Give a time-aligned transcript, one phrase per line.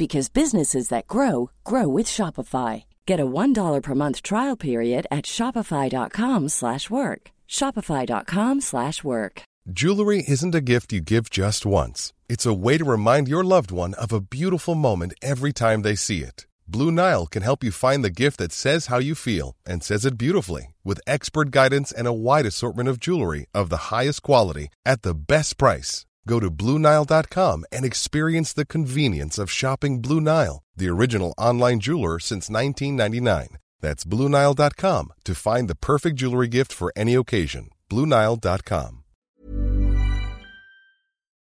[0.00, 2.84] because businesses that grow grow with Shopify.
[3.04, 7.30] Get a $1 per month trial period at Shopify.com slash work.
[7.46, 9.42] Shopify.com slash work.
[9.70, 12.14] Jewelry isn't a gift you give just once.
[12.30, 15.96] It's a way to remind your loved one of a beautiful moment every time they
[15.96, 16.46] see it.
[16.66, 20.06] Blue Nile can help you find the gift that says how you feel and says
[20.06, 24.68] it beautifully with expert guidance and a wide assortment of jewelry of the highest quality
[24.86, 26.06] at the best price.
[26.30, 32.20] Go to BlueNile.com and experience the convenience of shopping Blue Nile, the original online jeweler
[32.20, 33.58] since 1999.
[33.80, 37.70] That's BlueNile.com to find the perfect jewelry gift for any occasion.
[37.90, 39.02] BlueNile.com.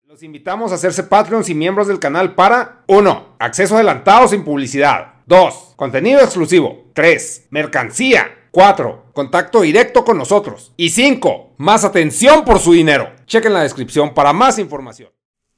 [0.07, 3.35] Los invitamos a hacerse Patreons y miembros del canal para 1.
[3.39, 5.15] Acceso adelantado sin publicidad.
[5.25, 5.73] 2.
[5.75, 6.91] Contenido exclusivo.
[6.93, 7.47] 3.
[7.49, 8.47] Mercancía.
[8.51, 9.11] 4.
[9.13, 10.71] Contacto directo con nosotros.
[10.77, 11.55] Y 5.
[11.57, 13.09] Más atención por su dinero.
[13.31, 15.09] Chequen la descripción para más información.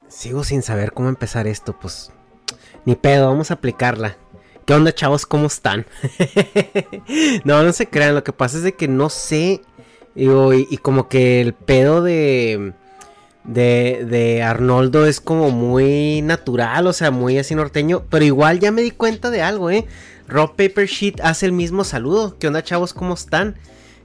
[0.06, 2.12] Sigo sin saber cómo empezar esto, pues
[2.84, 4.16] ni pedo, vamos a aplicarla.
[4.64, 5.26] ¿Qué onda, chavos?
[5.26, 5.84] ¿Cómo están?
[7.44, 9.60] no, no se crean, lo que pasa es de que no sé.
[10.14, 12.74] Y como que el pedo de,
[13.42, 18.04] de, de Arnoldo es como muy natural, o sea, muy así norteño.
[18.08, 19.84] Pero igual ya me di cuenta de algo, ¿eh?
[20.28, 22.38] Rob Paper Sheet hace el mismo saludo.
[22.38, 22.94] ¿Qué onda, chavos?
[22.94, 23.56] ¿Cómo están?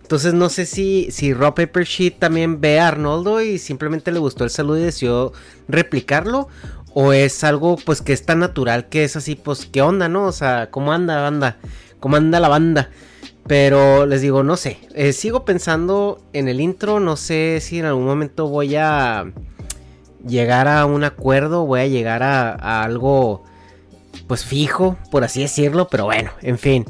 [0.10, 4.18] Entonces no sé si, si Rob Paper Sheet también ve a Arnoldo y simplemente le
[4.18, 5.34] gustó el saludo y decidió
[5.68, 6.48] replicarlo.
[6.96, 10.26] O es algo pues que es tan natural que es así, pues, ¿qué onda, no?
[10.26, 11.58] O sea, ¿cómo anda, banda?
[12.00, 12.90] ¿Cómo anda la banda?
[13.46, 14.80] Pero les digo, no sé.
[14.96, 17.00] Eh, sigo pensando en el intro.
[17.00, 19.32] No sé si en algún momento voy a
[20.26, 21.68] llegar a un acuerdo.
[21.68, 23.44] Voy a llegar a, a algo
[24.26, 25.88] pues fijo, por así decirlo.
[25.88, 26.88] Pero bueno, en fin.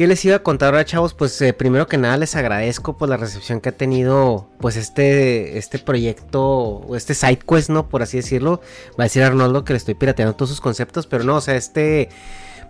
[0.00, 1.12] ¿Qué les iba a contar ahora, chavos?
[1.12, 5.58] Pues eh, primero que nada les agradezco por la recepción que ha tenido pues este,
[5.58, 7.90] este proyecto, este side quest, ¿no?
[7.90, 8.62] Por así decirlo.
[8.98, 11.54] Va a decir Arnoldo que le estoy pirateando todos sus conceptos, pero no, o sea,
[11.54, 12.08] este...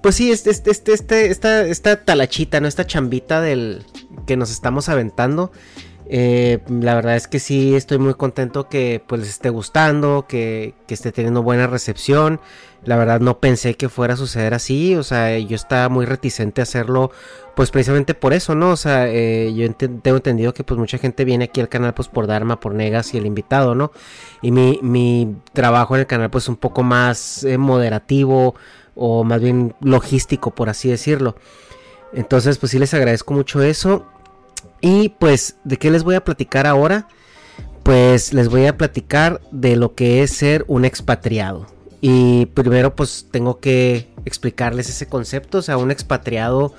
[0.02, 2.66] Pues sí, este, este, este, este, esta, esta talachita, ¿no?
[2.66, 3.86] Esta chambita del
[4.26, 5.52] que nos estamos aventando.
[6.08, 10.74] Eh, la verdad es que sí, estoy muy contento que pues les esté gustando, que,
[10.88, 12.40] que esté teniendo buena recepción.
[12.84, 16.62] La verdad no pensé que fuera a suceder así, o sea, yo estaba muy reticente
[16.62, 17.10] a hacerlo,
[17.54, 18.70] pues precisamente por eso, ¿no?
[18.70, 22.08] O sea, eh, yo tengo entendido que pues mucha gente viene aquí al canal pues
[22.08, 23.92] por Dharma, por Negas y el invitado, ¿no?
[24.40, 28.54] Y mi, mi trabajo en el canal pues un poco más eh, moderativo
[28.94, 31.36] o más bien logístico, por así decirlo.
[32.14, 34.06] Entonces pues sí les agradezco mucho eso.
[34.80, 37.08] Y pues, ¿de qué les voy a platicar ahora?
[37.82, 41.66] Pues les voy a platicar de lo que es ser un expatriado.
[42.00, 45.58] Y primero pues tengo que explicarles ese concepto.
[45.58, 46.74] O sea, un expatriado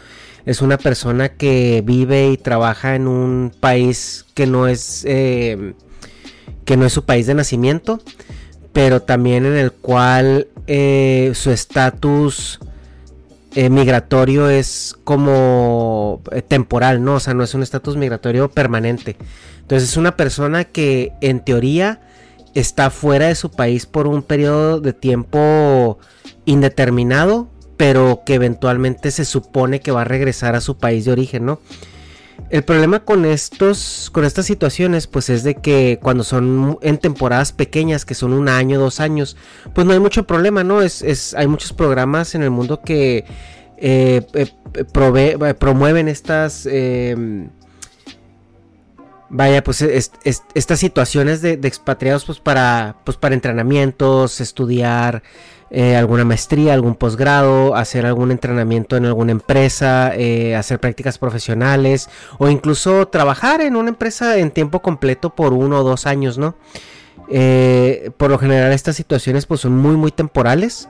[0.46, 5.74] es una persona que vive y trabaja en un país que no es, eh,
[6.66, 8.02] que no es su país de nacimiento.
[8.74, 12.59] Pero también en el cual eh, su estatus
[13.53, 17.16] eh, migratorio es como temporal, ¿no?
[17.16, 19.18] O sea, no es un estatus migratorio permanente.
[19.59, 22.02] Entonces es una persona que en teoría
[22.54, 25.98] está fuera de su país por un periodo de tiempo
[26.46, 31.46] indeterminado, pero que eventualmente se supone que va a regresar a su país de origen,
[31.46, 31.59] ¿no?
[32.50, 37.53] El problema con estos, con estas situaciones, pues es de que cuando son en temporadas
[37.53, 39.38] pequeñas, que son un año, dos años,
[39.74, 40.82] pues no hay mucho problema, ¿no?
[40.82, 43.24] Es, es hay muchos programas en el mundo que
[43.78, 44.47] eh, eh,
[44.92, 47.47] prove, promueven estas, eh,
[49.32, 55.24] vaya, pues es, es, estas situaciones de, expatriados, pues para, pues para entrenamientos, estudiar,
[55.70, 62.10] eh, alguna maestría, algún posgrado, hacer algún entrenamiento en alguna empresa, eh, hacer prácticas profesionales
[62.40, 66.56] o incluso trabajar en una empresa en tiempo completo por uno o dos años, ¿no?
[67.30, 70.90] Eh, por lo general estas situaciones pues son muy muy temporales,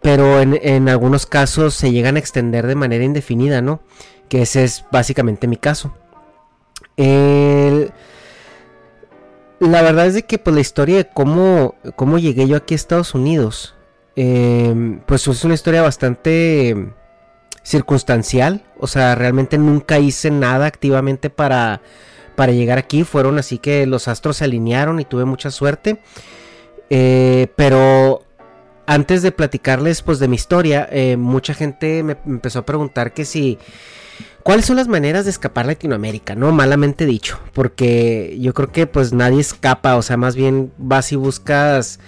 [0.00, 3.80] pero en, algunos casos se llegan a extender de manera indefinida, ¿no?
[4.28, 5.94] Que ese es básicamente mi caso.
[9.60, 12.76] La verdad es de que pues la historia de cómo, cómo llegué yo aquí a
[12.76, 13.74] Estados Unidos,
[14.16, 16.92] em, pues es una historia bastante
[17.62, 21.80] circunstancial, o sea, realmente nunca hice nada activamente para,
[22.34, 26.00] para llegar aquí, fueron así que los astros se alinearon y tuve mucha suerte,
[26.90, 28.21] eh, pero
[28.92, 33.24] antes de platicarles pues de mi historia, eh, mucha gente me empezó a preguntar que
[33.24, 33.58] si...
[34.42, 36.34] ¿Cuáles son las maneras de escapar Latinoamérica?
[36.34, 41.12] No, malamente dicho, porque yo creo que pues nadie escapa, o sea, más bien vas
[41.12, 42.00] y buscas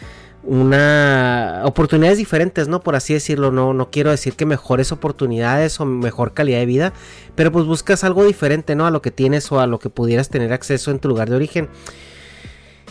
[0.42, 2.80] una oportunidades diferentes, ¿no?
[2.80, 6.92] Por así decirlo, no, no quiero decir que mejores oportunidades o mejor calidad de vida,
[7.36, 8.84] pero pues buscas algo diferente, ¿no?
[8.84, 11.36] A lo que tienes o a lo que pudieras tener acceso en tu lugar de
[11.36, 11.68] origen.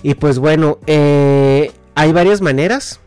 [0.04, 3.02] Y pues bueno, eh, hay varias maneras.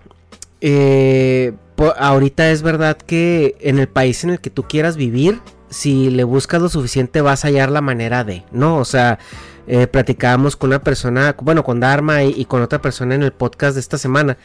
[0.60, 1.52] Eh,
[1.98, 6.24] ahorita es verdad que en el país en el que tú quieras vivir, si le
[6.24, 8.78] buscas lo suficiente vas a hallar la manera de, ¿no?
[8.78, 9.18] O sea,
[9.66, 13.74] eh, platicábamos con una persona, bueno, con Dharma y, con otra persona en el podcast
[13.74, 14.38] de esta semana,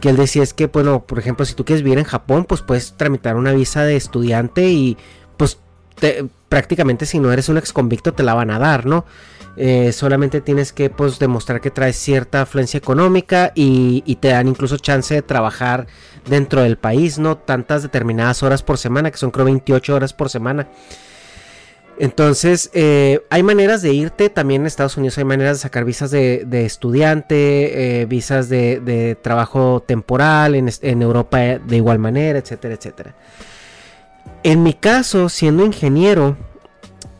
[0.00, 2.60] que él decía es que, bueno, por ejemplo, si tú quieres vivir en Japón, pues
[2.62, 4.96] puedes tramitar una visa de estudiante y
[5.36, 5.58] pues
[6.48, 9.04] prácticamente si no eres un ex convicto te la van a dar, ¿no?
[9.56, 14.78] Eh, solamente tienes que pues, demostrar que traes cierta afluencia económica y, te dan incluso
[14.78, 15.86] chance de trabajar
[16.28, 20.28] dentro del país, no tantas determinadas horas por semana, que son creo 28 horas por
[20.28, 20.68] semana.
[21.96, 26.10] Entonces, eh, hay maneras de irte, también en Estados Unidos hay maneras de sacar visas
[26.10, 33.14] de, estudiante, eh, visas de, trabajo temporal, en, en Europa de igual manera, etcétera, etcétera.
[34.44, 36.36] En mi caso, siendo ingeniero,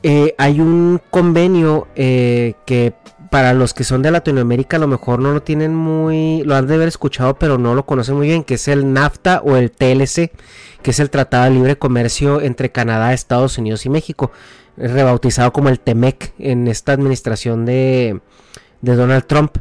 [0.02, 2.92] eh, hay un convenio eh, que
[3.30, 6.66] para los que son de Latinoamérica a lo mejor no lo tienen muy, lo han
[6.66, 9.70] de haber escuchado pero no lo conocen muy bien, que es el NAFTA o el
[9.72, 10.30] TLC,
[10.82, 14.30] que es el Tratado de Libre Comercio entre Canadá, Estados Unidos y México,
[14.76, 18.20] rebautizado como el TEMEC en esta administración de,
[18.82, 19.56] Donald Trump.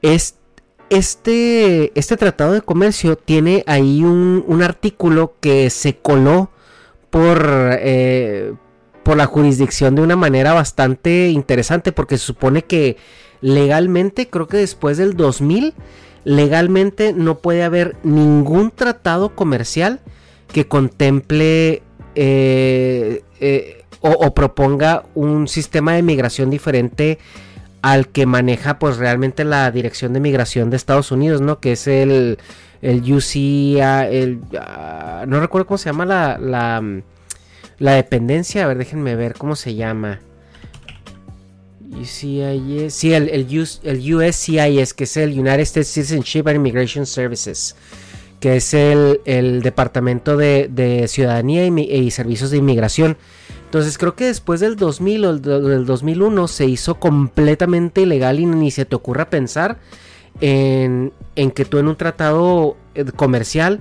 [0.00, 6.50] este, este tratado de comercio tiene ahí un, artículo que se coló
[7.16, 7.48] por,
[7.80, 8.52] eh,
[9.02, 12.98] por la jurisdicción de una manera bastante interesante porque se supone que
[13.40, 15.72] legalmente, creo que después del 2000,
[16.24, 20.00] legalmente no puede haber ningún tratado comercial
[20.52, 21.82] que contemple
[22.16, 27.18] eh, eh, o, proponga un sistema de migración diferente
[27.80, 31.60] al que maneja pues realmente la Dirección de Migración de Estados Unidos, ¿no?
[31.60, 32.36] Que es el,
[32.82, 33.36] el UC,
[34.10, 34.40] el,
[35.26, 36.82] no recuerdo cómo se llama la
[37.78, 40.20] la dependencia, a ver, déjenme ver cómo se llama.
[41.88, 43.46] UCIS, sí, el, el,
[43.82, 47.76] el USCIS, que es el United States Citizenship and Immigration Services,
[48.40, 53.16] que es el, el Departamento de, Ciudadanía y, Servicios de Inmigración.
[53.64, 58.70] Entonces creo que después del 2000 o del 2001 se hizo completamente ilegal y ni
[58.70, 59.78] se te ocurra pensar
[60.40, 61.12] en,
[61.54, 63.80] que tú en un tratado eh, comercial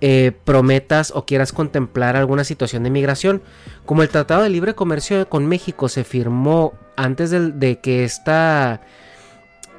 [0.00, 3.42] eh, prometas o quieras contemplar alguna situación de migración.
[3.86, 8.82] Como el Tratado de Libre Comercio con México se firmó antes de, que esta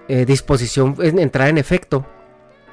[0.08, 2.06] eh, disposición entrara en efecto,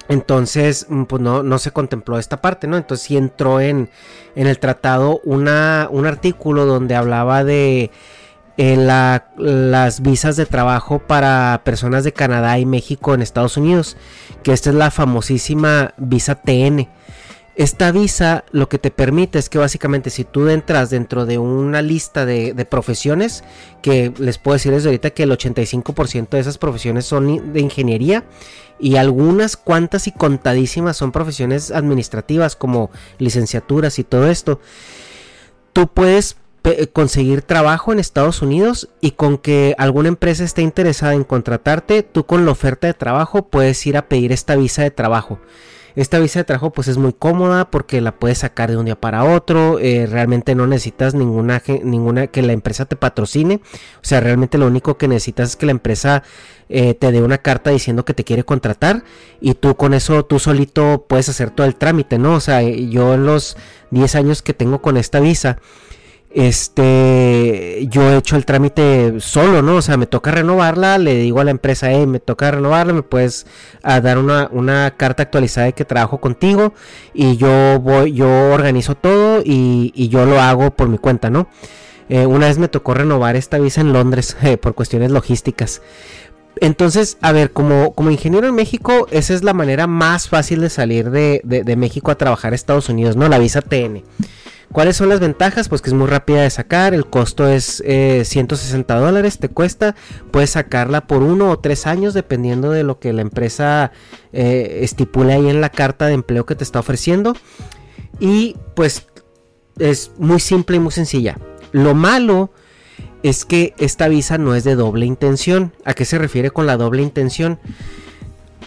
[0.07, 2.77] entonces mm, pues no, se contempló esta parte, ¿no?
[2.77, 3.89] Entonces sí entró en,
[4.35, 7.91] en el tratado una, un artículo donde hablaba de
[8.57, 13.97] eh, las visas de trabajo para personas de Canadá y México en Estados Unidos,
[14.43, 16.87] que esta es la famosísima visa TN.
[17.55, 21.81] Esta visa lo que te permite es que básicamente si tú entras dentro de una
[21.81, 23.45] lista de, profesiones,
[23.81, 28.25] que les puedo decir desde ahorita que el 85% de esas profesiones son de ingeniería
[28.77, 34.59] y algunas cuantas y contadísimas son profesiones administrativas como licenciaturas y todo esto,
[35.71, 36.35] tú puedes
[36.93, 42.25] conseguir trabajo en Estados Unidos y con que alguna empresa esté interesada en contratarte, tú
[42.25, 45.39] con la oferta de trabajo puedes ir a pedir esta visa de trabajo.
[45.95, 48.99] Esta visa de trabajo pues es muy cómoda porque la puedes sacar de un día
[48.99, 49.79] para otro.
[49.79, 53.61] Eh, realmente no necesitas ninguna, ninguna que la empresa te patrocine.
[53.97, 56.23] O sea, realmente lo único que necesitas es que la empresa
[56.67, 59.03] eh, te dé una carta diciendo que te quiere contratar
[59.39, 62.33] y tú con eso tú solito puedes hacer todo el trámite, ¿no?
[62.33, 63.55] O sea, yo en los
[63.91, 65.59] 10 años que tengo con esta visa,
[66.35, 69.77] este, yo he hecho el trámite solo, ¿no?
[69.77, 73.03] O sea, me toca renovarla, le digo a la empresa, hey, me toca renovarla, me
[73.03, 73.47] puedes
[73.83, 76.73] ah, dar una, carta actualizada de que trabajo contigo
[77.13, 81.47] y yo voy, yo organizo todo y, yo lo hago por mi cuenta, ¿no?
[82.09, 85.81] Eh, una vez me tocó renovar esta visa en Londres eh, por cuestiones logísticas.
[86.59, 90.69] Entonces, a ver, como, como ingeniero en México, esa es la manera más fácil de
[90.69, 93.29] salir de, de México a trabajar a Estados Unidos, ¿no?
[93.29, 94.03] La visa TN.
[94.75, 95.69] ¿Cuáles son las ventajas?
[95.69, 99.95] Pues que es muy rápida de sacar, el costo es 160 eh, dólares, te cuesta,
[100.31, 103.93] puedes sacarla por uno o tres años dependiendo de lo que la empresa
[104.33, 107.37] eh, estipule ahí en la carta de empleo que te está ofreciendo.
[108.19, 109.07] Y pues
[109.79, 111.37] es muy simple y muy sencilla.
[111.71, 112.51] Lo malo
[113.23, 115.71] es que esta visa no es de doble intención.
[115.85, 117.59] ¿A qué se refiere con la doble intención?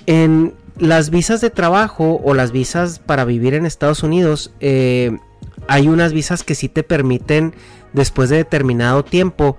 [0.06, 5.18] En las visas de trabajo o las visas para vivir en Estados Unidos, eh,
[5.68, 7.54] hay unas visas que sí te permiten,
[7.92, 9.56] después de determinado tiempo,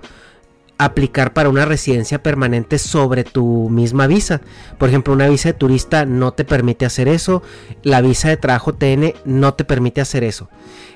[0.80, 4.40] aplicar para una residencia permanente sobre tu misma visa.
[4.78, 7.42] Por ejemplo, una visa de turista no te permite hacer eso.
[7.82, 10.48] La visa de trabajo TN no te permite hacer eso.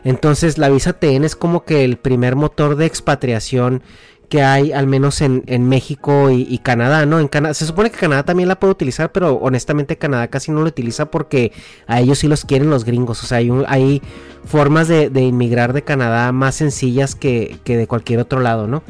[0.02, 3.82] Entonces la visa TN es como que el primer motor de expatriación
[4.28, 7.20] que hay al menos en, México y, Canadá, ¿no?
[7.20, 10.62] En Canadá, se supone que Canadá también la puede utilizar, pero honestamente Canadá casi no
[10.62, 11.52] lo utiliza porque
[11.86, 13.22] a ellos sí los quieren los gringos.
[13.22, 14.02] O sea, hay, hay
[14.44, 18.82] formas de, inmigrar de Canadá más sencillas que, de cualquier otro lado, ¿no?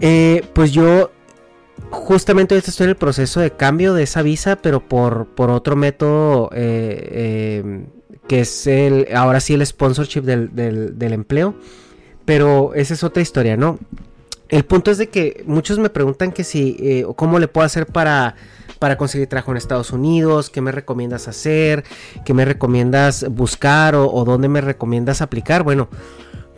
[0.00, 1.12] Eh, pues yo
[1.90, 6.50] justamente estoy en el proceso de cambio de esa visa, pero por, por otro método
[6.54, 7.86] eh, eh,
[8.26, 11.54] que es el, ahora sí el sponsorship del, del empleo.
[12.32, 13.78] Pero esa es otra historia, ¿no?
[14.48, 17.84] El punto es de que muchos me preguntan que si, eh, cómo le puedo hacer
[17.84, 18.36] para,
[18.78, 21.84] para conseguir trabajo en Estados Unidos, qué me recomiendas hacer,
[22.24, 25.62] qué me recomiendas buscar o, dónde me recomiendas aplicar.
[25.62, 25.90] Bueno,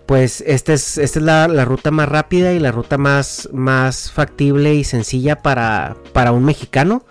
[0.07, 4.77] pues esta es, esta es la, ruta más rápida y la ruta más, más factible
[4.77, 7.05] y sencilla para, para un mexicano.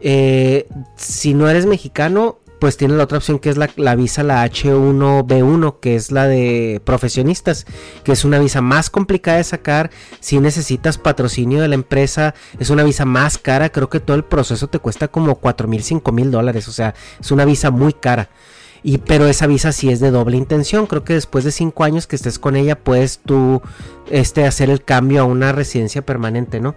[0.00, 4.44] Eh, si no eres mexicano, pues tiene la otra opción que es la, visa, la
[4.44, 7.66] H1B1, que es la de profesionistas,
[8.04, 12.70] que es una visa más complicada de sacar, si necesitas patrocinio de la empresa, es
[12.70, 16.12] una visa más cara, creo que todo el proceso te cuesta como 4 mil, 5
[16.12, 18.30] mil dólares, o sea, es una visa muy cara.
[18.82, 20.86] Y, pero esa visa sí es de doble intención.
[20.86, 23.60] Creo que después de 5 años que estés con ella, puedes tú
[24.08, 26.76] este, hacer el cambio a una residencia permanente, ¿no?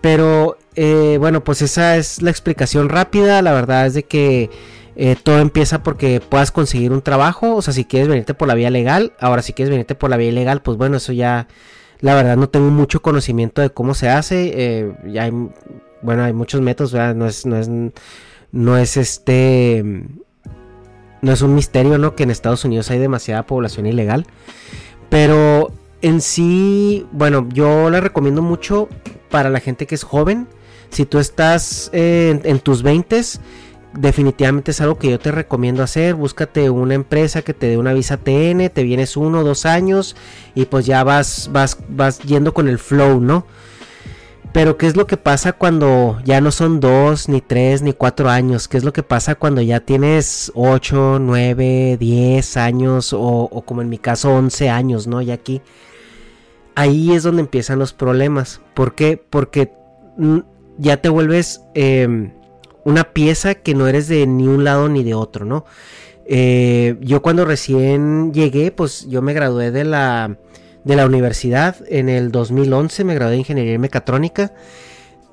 [0.00, 3.42] Pero eh, bueno, pues esa es la explicación rápida.
[3.42, 4.50] La verdad es de que
[4.98, 7.54] eh, todo empieza porque puedas conseguir un trabajo.
[7.54, 9.12] O sea, si quieres venirte por la vía legal.
[9.20, 11.46] Ahora, si quieres venirte por la vía ilegal, pues bueno, eso ya.
[12.00, 14.52] La verdad, no tengo mucho conocimiento de cómo se hace.
[14.54, 15.32] Eh, ya hay.
[16.02, 17.44] Bueno, hay muchos métodos, No es.
[17.44, 17.68] No es.
[18.52, 19.84] No es este.
[21.20, 22.14] No es un misterio, ¿no?
[22.14, 24.26] Que en Estados Unidos hay demasiada población ilegal.
[25.10, 28.88] Pero en sí, bueno, yo la recomiendo mucho
[29.30, 30.46] para la gente que es joven.
[30.90, 33.40] Si tú estás en, en tus 20s
[33.96, 36.14] definitivamente es algo que yo te recomiendo hacer.
[36.14, 40.16] Búscate una empresa que te dé una visa TN, te vienes uno o dos años
[40.54, 43.46] y pues ya vas, vas, vas yendo con el flow, ¿no?
[44.52, 48.30] Pero ¿qué es lo que pasa cuando ya no son dos, ni tres, ni cuatro
[48.30, 48.68] años?
[48.68, 53.90] ¿Qué es lo que pasa cuando ya tienes ocho, nueve, diez años o, como en
[53.90, 55.20] mi caso once años, ¿no?
[55.20, 55.60] Y aquí,
[56.74, 58.62] ahí es donde empiezan los problemas.
[58.72, 59.22] ¿Por qué?
[59.28, 59.72] Porque
[60.16, 60.38] mm,
[60.78, 61.62] ya te vuelves...
[61.74, 62.30] Eh,
[62.86, 65.64] una pieza que no eres de ni un lado ni de otro, ¿no?
[66.24, 70.38] Eh, yo cuando recién llegué, pues yo me gradué de la,
[70.84, 74.54] de la universidad en el 2011, me gradué de ingeniería mecatrónica.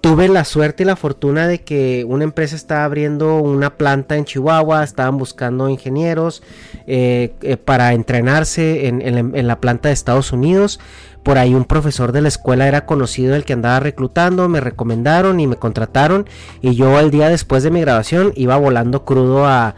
[0.03, 4.25] Tuve la suerte y la fortuna de que una empresa estaba abriendo una planta en
[4.25, 6.43] Chihuahua, estaban buscando ingenieros
[6.87, 10.79] eh, eh, para entrenarse en la planta de Estados Unidos
[11.23, 15.39] por ahí un profesor de la escuela era conocido el que andaba reclutando, me recomendaron
[15.39, 16.27] y me contrataron
[16.61, 19.75] y yo el día después de mi grabación iba volando crudo a,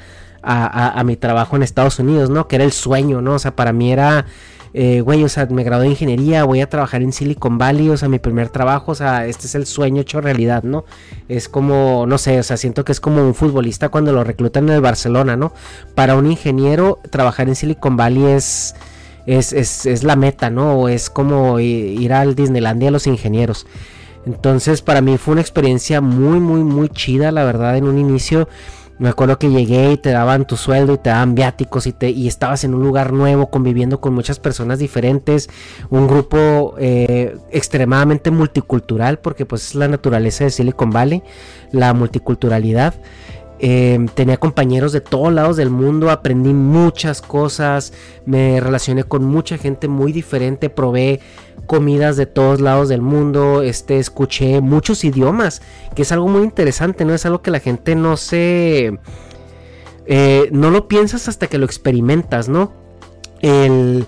[1.05, 2.47] mi trabajo en Estados Unidos, ¿no?
[2.47, 3.33] Que era el sueño, ¿no?
[3.33, 4.25] O sea, para mí era,
[4.77, 7.97] eh, güey, o sea, me gradué de ingeniería, voy a trabajar en Silicon Valley, o
[7.97, 10.83] sea, mi primer trabajo, o sea, este es el sueño hecho realidad, ¿no?
[11.29, 14.67] Es como, no sé, o sea, siento que es como un futbolista cuando lo reclutan
[14.67, 15.53] en el Barcelona, ¿no?
[15.95, 18.75] Para un ingeniero, trabajar en Silicon Valley es
[19.25, 20.75] es, es, es la meta, ¿no?
[20.75, 23.65] O es como ir al Disneylandia a los ingenieros.
[24.25, 28.47] Entonces para mí fue una experiencia muy, muy, muy chida, la verdad, en un inicio.
[28.97, 32.11] Me acuerdo que llegué y te daban tu sueldo y te daban viáticos y, te,
[32.11, 35.49] y estabas en un lugar nuevo conviviendo con muchas personas diferentes,
[35.89, 41.23] un grupo eh, extremadamente multicultural porque pues es la naturaleza de Silicon Valley,
[41.71, 42.93] la multiculturalidad.
[43.59, 47.93] Em, tenía compañeros de todos lados del mundo, aprendí muchas cosas,
[48.25, 51.21] me relacioné con mucha gente muy diferente, probé
[51.65, 55.61] comidas de todos lados del mundo, este, escuché muchos idiomas,
[55.95, 57.13] que es algo muy interesante, ¿no?
[57.13, 58.99] Es algo que la gente no se...
[60.07, 62.71] Eh, no lo piensas hasta que lo experimentas, ¿no?
[63.41, 64.05] El,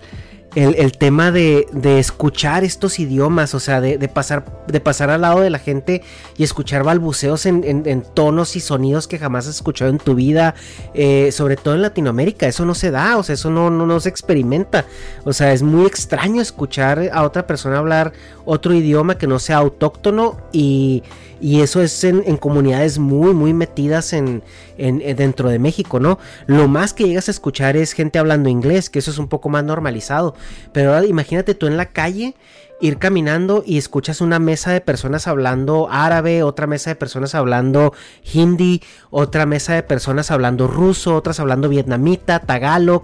[0.98, 1.66] tema de,
[2.00, 6.02] escuchar estos idiomas, o sea, de, de pasar de pasar al lado de la gente
[6.38, 10.56] y escuchar balbuceos en, tonos y sonidos que jamás has escuchado en tu vida,
[10.94, 14.86] eh, sobre todo en Latinoamérica, eso no se da, o sea, eso no, se experimenta,
[15.24, 18.14] o sea, es muy extraño escuchar a otra persona hablar
[18.46, 21.04] otro idioma que no sea autóctono y,
[21.40, 24.42] eso es en, comunidades muy, muy metidas en,
[24.76, 26.18] dentro de México, ¿no?
[26.48, 29.48] Lo más que llegas a escuchar es gente hablando inglés, que eso es un poco
[29.48, 30.34] más normalizado,
[30.74, 32.36] pero imagínate tú en la calle
[32.80, 37.94] ir caminando y escuchas una mesa de personas hablando árabe, otra mesa de personas hablando
[38.34, 43.04] hindi, otra mesa de personas hablando ruso, otras hablando vietnamita, tagalog,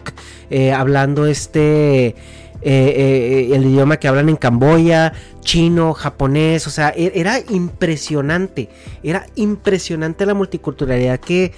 [0.50, 2.16] eh, hablando este...
[2.66, 8.70] Eh, eh, el idioma que hablan en Camboya, chino, japonés, o sea, e-, era impresionante,
[9.04, 11.52] era impresionante la multiculturalidad que,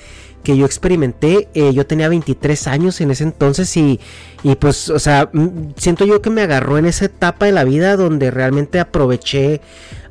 [0.45, 1.49] que yo experimenté.
[1.53, 3.99] Eh, yo tenía 23 años en ese entonces y,
[4.43, 5.29] y pues, o sea,
[5.75, 9.59] siento yo que me agarró en esa etapa de la vida donde realmente aproveché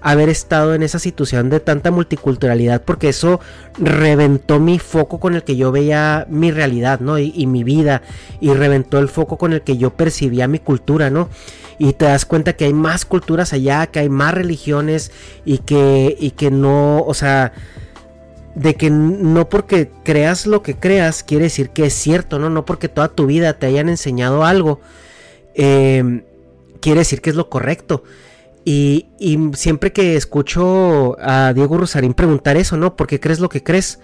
[0.02, 3.40] haber estado en esa situación de tanta multiculturalidad porque eso
[3.78, 7.18] reventó mi foco con el que yo veía mi realidad, ¿no?
[7.18, 8.02] Y, y mi vida
[8.38, 11.30] y reventó el foco con el que yo percibía mi cultura, ¿no?
[11.78, 15.10] y te das cuenta que hay más culturas allá, que hay más religiones
[15.44, 17.52] y que, y que no, o sea,
[18.54, 22.50] de que no porque creas lo que creas quiere decir que es cierto, ¿no?
[22.50, 24.80] No porque toda tu vida te hayan enseñado algo,
[25.54, 26.22] em,
[26.80, 28.04] quiere decir que es lo correcto.
[28.64, 29.06] Y,
[29.54, 32.96] siempre que escucho a Diego Rosarín preguntar eso, ¿no?
[32.96, 34.00] ¿Por qué crees lo que crees?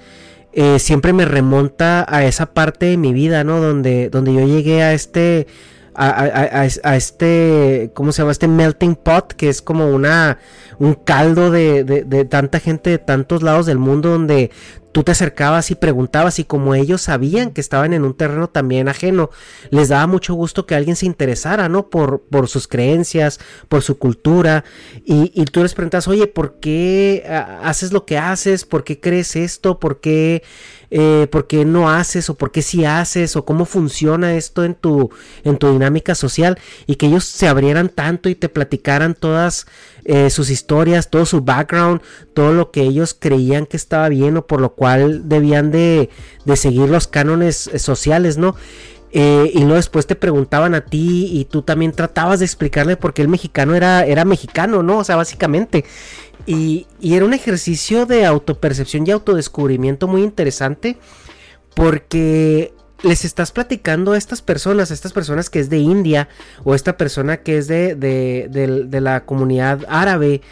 [0.52, 3.60] Eh, siempre me remonta a esa parte de mi vida, ¿no?
[3.60, 5.46] Donde, donde yo llegué a este
[5.94, 6.64] a,
[6.96, 8.32] este, ¿cómo se llama?
[8.32, 10.38] Este melting pot, que es como una,
[10.78, 14.50] un caldo de, de, tanta gente de tantos lados del mundo donde
[14.92, 18.88] tú te acercabas y preguntabas y como ellos sabían que estaban en un terreno también
[18.88, 19.30] ajeno,
[19.70, 21.88] les daba mucho gusto que alguien se interesara, ¿no?
[21.88, 24.64] Por, por sus creencias, por su cultura
[25.04, 27.24] y, y tú les preguntas, oye, ¿por qué
[27.62, 28.64] haces lo que haces?
[28.64, 29.78] ¿Por qué crees esto?
[29.78, 30.42] ¿Por qué
[30.92, 34.74] eh, por qué no haces o por qué sí haces o cómo funciona esto en
[34.74, 35.10] tu,
[35.44, 39.68] en tu dinámica social y que ellos se abrieran tanto y te platicaran todas
[40.04, 42.00] eh, sus historias, todo su background,
[42.34, 46.10] todo lo que ellos creían que estaba bien o por lo cual debían de,
[46.44, 48.54] de seguir los cánones eh, sociales, ¿no?
[49.12, 53.22] y luego después te preguntaban a ti y tú también tratabas de explicarle por qué
[53.22, 54.98] el mexicano era, era mexicano, ¿no?
[54.98, 55.84] O sea, básicamente.
[56.46, 60.96] Y, era un ejercicio de autopercepción y autodescubrimiento muy interesante
[61.74, 66.28] porque les estás platicando a estas personas, a estas personas que es de India
[66.64, 70.42] o esta persona que es de, de la comunidad árabe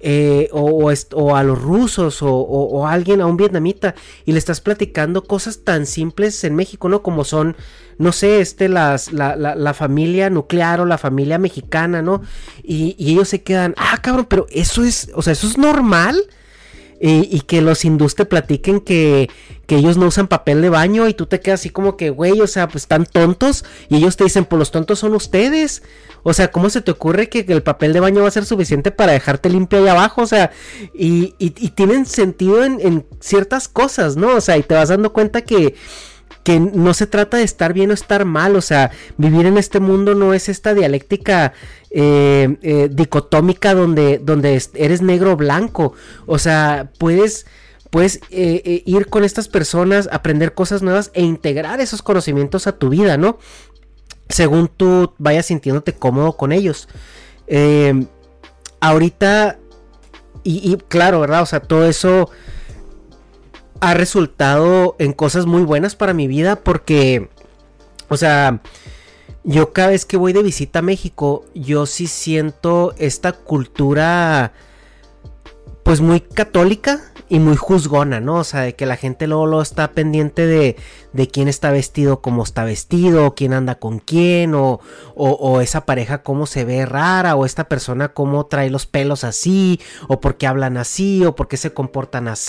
[0.00, 0.90] eh, o,
[1.34, 3.94] a los rusos o, a alguien, a un vietnamita,
[4.26, 7.02] y le estás platicando cosas tan simples en México, ¿no?
[7.02, 7.56] Como son,
[7.98, 12.22] no sé, este, las, la, familia nuclear o la familia mexicana, ¿no?
[12.62, 16.22] Y, ellos se quedan, ah, cabrón, pero eso es, o sea, eso es normal
[17.00, 19.28] y, que los hindús te platiquen que,
[19.66, 22.40] que, ellos no usan papel de baño y tú te quedas así como que, güey,
[22.40, 25.82] o sea, pues están tontos y ellos te dicen, pues los tontos son ustedes.
[26.22, 28.90] O sea, ¿cómo se te ocurre que el papel de baño va a ser suficiente
[28.90, 30.22] para dejarte limpio ahí abajo?
[30.22, 30.50] O sea,
[30.92, 34.34] y, y, tienen sentido en, en ciertas cosas, ¿no?
[34.34, 35.76] O sea, y te vas dando cuenta que
[36.46, 39.80] que no se trata de estar bien o estar mal, o sea, vivir en este
[39.80, 41.52] mundo no es esta dialéctica
[41.90, 47.46] eh, eh, dicotómica donde, donde eres negro o blanco, o sea, puedes
[47.90, 52.90] puedes eh, ir con estas personas, aprender cosas nuevas e integrar esos conocimientos a tu
[52.90, 53.38] vida, ¿no?
[54.28, 56.88] Según tú vayas sintiéndote cómodo con ellos.
[58.78, 59.58] ahorita,
[60.44, 61.42] y, y, claro, ¿verdad?
[61.42, 62.30] O sea, todo eso
[63.80, 67.28] ha resultado en cosas muy buenas para mi vida porque,
[68.08, 68.60] o sea,
[69.44, 74.52] yo cada vez que voy de visita a México, yo sí siento esta cultura
[75.82, 78.36] pues muy católica y muy juzgona, ¿no?
[78.36, 80.76] O sea, de que la gente luego, lo está pendiente de,
[81.12, 84.80] de quién está vestido, cómo está vestido, quién anda con quién, o,
[85.16, 89.80] o, esa pareja cómo se ve rara, o esta persona cómo trae los pelos así,
[90.08, 92.46] o por qué hablan así, o por qué se comportan así,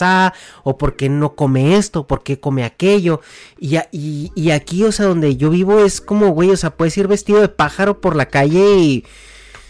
[0.63, 3.21] o por qué no come esto, o por qué come aquello.
[3.57, 6.97] Y, y, y aquí, o sea, donde yo vivo es como, güey, o sea, puedes
[6.97, 9.05] ir vestido de pájaro por la calle y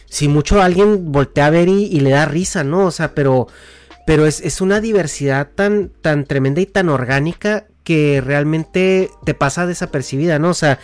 [0.09, 2.85] si mucho alguien voltea a ver y, y le da risa, ¿no?
[2.87, 3.47] O sea, pero
[4.07, 10.39] pero es, una diversidad tan, tan tremenda y tan orgánica que realmente te pasa desapercibida,
[10.39, 10.51] ¿no?
[10.51, 10.79] O sea,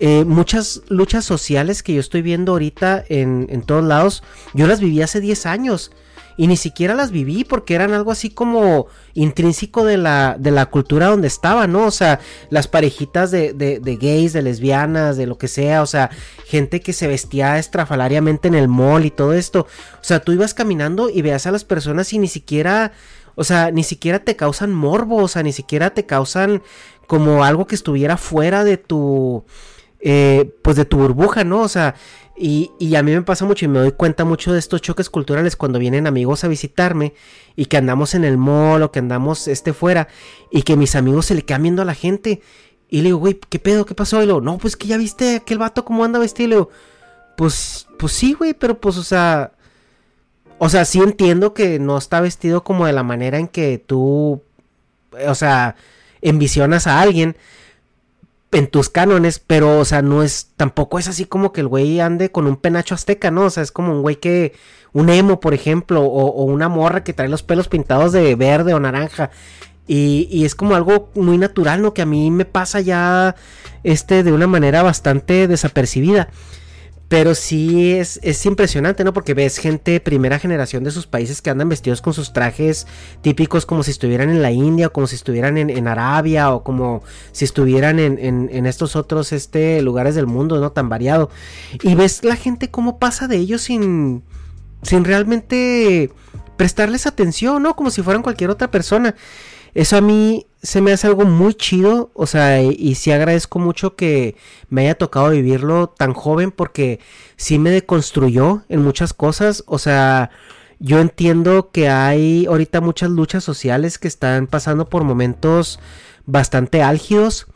[0.00, 4.22] eh, muchas luchas sociales que yo estoy viendo ahorita en, en, todos lados,
[4.54, 5.92] yo las viví hace 10 años.
[6.42, 10.66] Y ni siquiera las viví porque eran algo así como intrínseco de la, de la
[10.66, 11.86] cultura donde estaba, ¿no?
[11.86, 12.18] O sea,
[12.50, 16.10] las parejitas de, de, de, gays, de lesbianas, de lo que sea, o sea,
[16.44, 19.68] gente que se vestía estrafalariamente en el mall y todo esto.
[20.00, 22.90] O sea, tú ibas caminando y veas a las personas y ni siquiera,
[23.36, 26.60] o sea, ni siquiera te causan morbo, o sea, ni siquiera te causan
[27.06, 29.44] como algo que estuviera fuera de tu,
[30.00, 31.60] eh, pues de tu burbuja, ¿no?
[31.60, 31.94] O sea,
[32.34, 35.54] y, a mí me pasa mucho y me doy cuenta mucho de estos choques culturales
[35.54, 37.14] cuando vienen amigos a visitarme
[37.56, 40.08] y que andamos en el mall o que andamos este fuera
[40.50, 42.40] y que mis amigos se le quedan viendo a la gente.
[42.88, 43.84] Y le digo, güey, ¿qué pedo?
[43.84, 44.16] ¿Qué pasó?
[44.16, 46.46] Y le digo, no, pues que ya viste aquel vato cómo anda vestido.
[46.46, 46.70] Y le digo,
[47.36, 49.52] pues, pues sí, güey, pero pues, o sea,
[50.58, 54.42] o sea, sí entiendo que no está vestido como de la manera en que tú,
[55.26, 55.76] o sea,
[56.22, 57.36] envisionas a alguien
[58.52, 62.00] en tus cánones, pero, o sea, no es, tampoco es así como que el güey
[62.00, 63.44] ande con un penacho azteca, ¿no?
[63.46, 64.52] O sea, es como un güey que,
[64.92, 68.80] un emo, por ejemplo, o, una morra que trae los pelos pintados de verde o
[68.80, 69.30] naranja.
[69.86, 71.94] Y, y, es como algo muy natural, ¿no?
[71.94, 73.34] Que a mí me pasa ya,
[73.84, 76.28] este, de una manera bastante desapercibida.
[77.12, 79.12] Pero sí es, es, impresionante, ¿no?
[79.12, 82.86] Porque ves gente primera generación de sus países que andan vestidos con sus trajes
[83.20, 87.02] típicos como si estuvieran en la India o como si estuvieran en, Arabia o como
[87.32, 90.72] si estuvieran en, en, estos otros este, lugares del mundo, ¿no?
[90.72, 91.28] Tan variado.
[91.82, 94.22] Y ves la gente cómo pasa de ellos sin,
[94.80, 96.10] sin realmente
[96.56, 97.76] prestarles atención, ¿no?
[97.76, 99.14] Como si fueran cualquier otra persona.
[99.74, 103.96] Eso a mí se me hace algo muy chido, o sea, y, sí agradezco mucho
[103.96, 104.36] que
[104.68, 107.00] me haya tocado vivirlo tan joven porque
[107.36, 110.30] sí me deconstruyó en muchas cosas, o sea,
[110.78, 115.80] yo entiendo que hay ahorita muchas luchas sociales que están pasando por momentos
[116.26, 117.46] bastante álgidos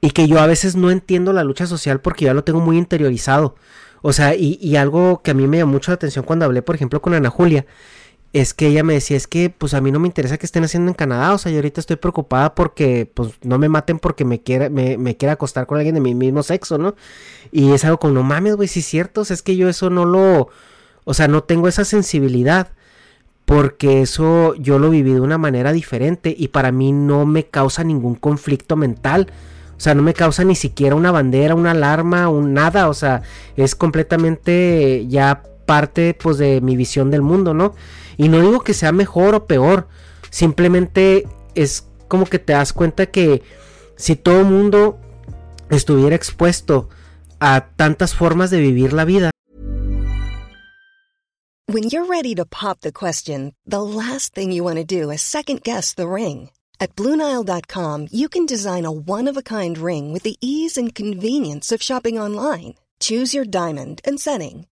[0.00, 2.78] y que yo a veces no entiendo la lucha social porque ya lo tengo muy
[2.78, 3.54] interiorizado.
[4.02, 6.62] O sea, y, y algo que a mí me llamó mucho la atención cuando hablé,
[6.62, 7.66] por ejemplo, con Ana Julia,
[8.32, 10.62] es que ella me decía, es que pues a mí no me interesa que estén
[10.62, 14.24] haciendo en Canadá, o sea, yo ahorita estoy preocupada porque pues no me maten porque
[14.24, 16.94] me quiera, me, me quiera acostar con alguien de mi mismo sexo, ¿no?
[17.50, 19.68] Y es algo como, no mames, güey, si es cierto, o sea, es que yo
[19.68, 20.48] eso no lo,
[21.04, 22.68] o sea, no tengo esa sensibilidad,
[23.50, 27.82] porque eso yo lo viví de una manera diferente y para mí no me causa
[27.82, 29.26] ningún conflicto mental.
[29.76, 32.88] O sea, no me causa ni siquiera una bandera, una alarma, un nada.
[32.88, 33.22] O sea,
[33.56, 37.76] es completamente ya parte pues de mi visión del mundo, ¿no?
[38.16, 39.86] Y no digo que sea mejor o peor,
[40.28, 43.44] simplemente es como que te das cuenta que
[43.94, 44.98] si todo el mundo
[45.70, 46.88] estuviera expuesto
[47.38, 49.30] a tantas formas de vivir la vida.
[51.68, 55.22] When you're ready to pop the question, the last thing you want to do is
[55.22, 56.50] second guess the ring.
[56.80, 62.18] At BlueNile.com, you can design a one-of-a-kind ring with the ease and convenience of shopping
[62.18, 62.74] online.
[62.98, 64.66] Choose your diamond and setting.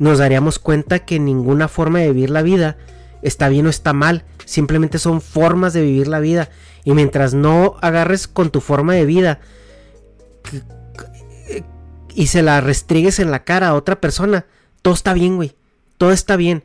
[0.00, 2.78] Nos daríamos cuenta que ninguna forma de vivir la vida
[3.20, 6.48] está bien o está mal, simplemente son formas de vivir la vida.
[6.84, 9.40] Y mientras no agarres con tu forma de vida
[12.14, 14.46] y se la restrigues en la cara a otra persona,
[14.80, 15.54] todo está bien, güey.
[15.98, 16.64] Todo está bien.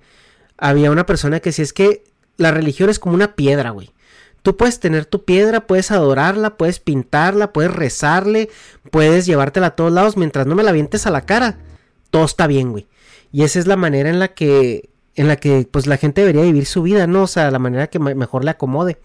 [0.58, 2.06] Había una persona que si es que
[2.38, 3.92] la religión es como una piedra, güey.
[4.44, 8.50] Tú puedes tener tu piedra, puedes adorarla, puedes pintarla, puedes rezarle,
[8.92, 11.58] puedes llevártela a todos lados mientras no me la vientes a la cara.
[12.12, 12.88] Todo está bien, güey.
[13.36, 16.44] Y esa es la manera en la que en la que pues la gente debería
[16.44, 17.24] vivir su vida, ¿no?
[17.24, 18.98] O sea, la manera que mejor le acomode.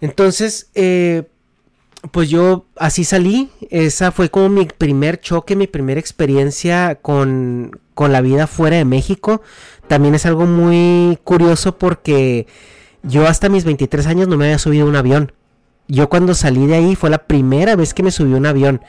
[0.00, 1.24] Entonces, eh,
[2.12, 3.50] pues yo así salí.
[3.68, 8.86] Esa fue como mi primer choque, mi primera experiencia con, con la vida fuera de
[8.86, 9.42] México.
[9.86, 12.46] También es algo muy curioso porque
[13.02, 15.32] yo hasta mis 23 años no me había subido un avión.
[15.88, 18.80] Yo cuando salí de ahí fue la primera vez que me subí un avión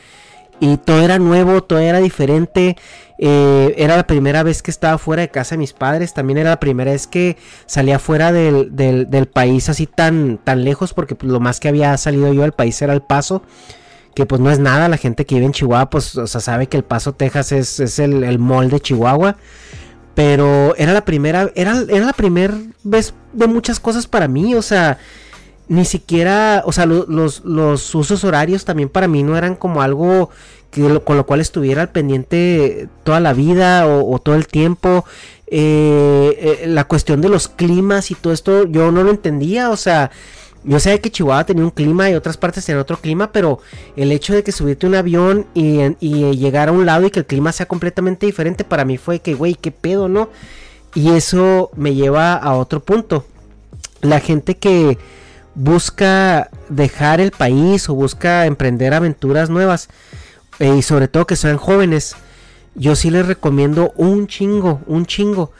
[0.60, 2.78] y todo era nuevo, todo era diferente.
[3.18, 6.14] Eh, era la primera vez que estaba fuera de casa de mis padres.
[6.14, 10.94] También era la primera vez que salía fuera del, del, país así tan, tan lejos.
[10.94, 13.44] Porque pues, lo más que había salido yo del país era el paso.
[14.16, 16.68] que pues no es nada, la gente que vive en Chihuahua, pues, o sea, sabe
[16.68, 19.36] que El Paso, Texas es, es el, el de Chihuahua.
[20.16, 24.62] Pero era la primera, era, era la primera vez de muchas cosas para mí, o
[24.62, 24.98] sea,
[25.68, 30.30] ni siquiera, o sea, los, los, usos horarios también para mí no eran como algo
[31.04, 35.06] con lo cual estuviera al pendiente toda la vida o, todo el tiempo.
[35.48, 39.78] Eh, eh, la cuestión de los climas y todo esto, yo no lo entendía, o
[39.78, 40.12] sea,
[40.66, 43.60] yo sé que Chihuahua tenía un clima y otras partes tenían otro clima, pero
[43.96, 47.26] el hecho de que subirte un avión y, llegar a un lado y que el
[47.26, 50.30] clima sea completamente diferente para mí fue que, güey, qué pedo, ¿no?
[50.96, 53.26] Y eso me lleva a otro punto.
[54.02, 54.98] La gente que
[55.54, 59.90] busca dejar el país o busca emprender aventuras nuevas,
[60.60, 62.16] y sobre todo que sean jóvenes,
[62.76, 65.52] yo sí les recomiendo un chingo, un chingo,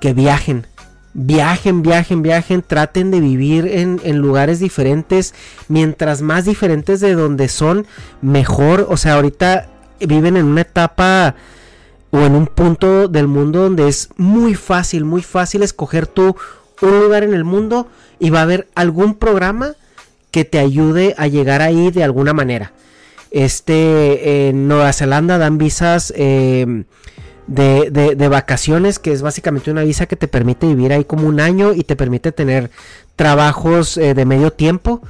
[0.00, 0.66] que viajen
[1.12, 5.34] Viajen, viajen, viajen, traten de vivir en, lugares diferentes.
[5.66, 7.86] Mientras más diferentes de donde son,
[8.22, 8.86] mejor.
[8.88, 9.68] O sea, ahorita
[10.00, 11.34] viven en una etapa
[12.10, 16.36] o en un punto del mundo donde es muy fácil, muy fácil escoger tú
[16.80, 17.88] un lugar en el mundo
[18.20, 19.74] y va a haber algún programa
[20.30, 22.72] que te ayude a llegar ahí de alguna manera.
[23.30, 26.84] Este, en Nueva Zelanda dan visas eh,
[27.46, 31.72] de, vacaciones, que es básicamente una visa que te permite vivir ahí como un año
[31.72, 32.70] y te permite tener
[33.16, 35.00] trabajos eh, de medio tiempo.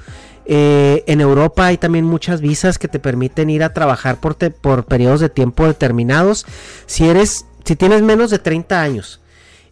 [0.46, 4.84] Eh, en Europa hay también muchas visas que te permiten ir a trabajar por, por
[4.84, 6.46] periodos de tiempo determinados.
[6.86, 9.20] Si eres, si tienes menos de 30 años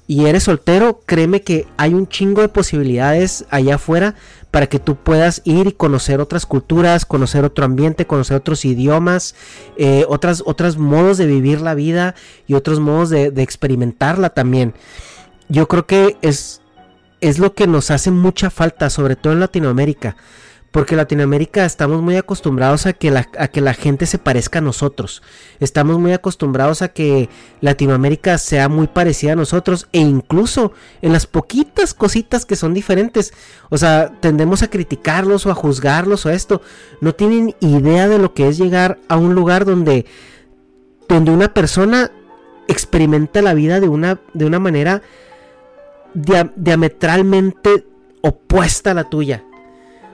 [0.07, 4.15] y eres soltero, créeme que hay un chingo de posibilidades allá afuera
[4.51, 9.35] para que tú puedas ir y conocer otras culturas, conocer otro ambiente, conocer otros idiomas,
[9.77, 12.15] eh, otras, otros modos de vivir la vida
[12.47, 14.75] y otros modos de, de experimentarla también.
[15.49, 16.63] Yo creo que es,
[17.21, 20.17] es lo que nos hace mucha falta, sobre todo en Latinoamérica
[20.71, 24.63] porque en Latinoamérica estamos muy acostumbrados a que, la, que la gente se parezca a
[24.63, 25.23] nosotros.
[25.61, 27.31] Estamos muy acostumbrados a que
[27.63, 29.89] Latinoamérica sea muy parecida a nosotros.
[29.93, 33.33] E incluso en las poquitas cositas que son diferentes.
[33.71, 36.61] O sea, tendemos a criticarlos o a juzgarlos o esto.
[37.01, 40.05] No tienen idea de lo que es llegar a un lugar donde,
[41.09, 42.11] donde una persona
[42.69, 45.01] experimenta la vida de una, de una manera
[46.13, 47.87] diametralmente
[48.21, 49.45] opuesta a la tuya.